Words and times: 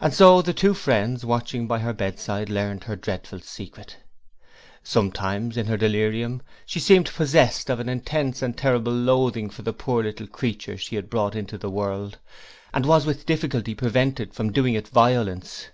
And 0.00 0.14
so 0.14 0.42
the 0.42 0.52
two 0.52 0.74
friends, 0.74 1.24
watching 1.24 1.66
by 1.66 1.80
her 1.80 1.92
bedside, 1.92 2.48
learned 2.48 2.84
her 2.84 2.94
dreadful 2.94 3.40
secret. 3.40 3.96
Sometimes 4.84 5.56
in 5.56 5.66
her 5.66 5.76
delirium 5.76 6.40
she 6.64 6.78
seemed 6.78 7.12
possessed 7.12 7.68
of 7.68 7.80
an 7.80 7.88
intense 7.88 8.42
and 8.42 8.56
terrible 8.56 8.92
loathing 8.92 9.50
for 9.50 9.62
the 9.62 9.72
poor 9.72 10.04
little 10.04 10.28
creature 10.28 10.78
she 10.78 10.94
had 10.94 11.10
brought 11.10 11.34
into 11.34 11.58
the 11.58 11.68
world, 11.68 12.16
and 12.72 12.86
was 12.86 13.06
with 13.06 13.26
difficulty 13.26 13.74
prevented 13.74 14.32
from 14.34 14.52
doing 14.52 14.74
it 14.74 14.86
violence. 14.86 15.66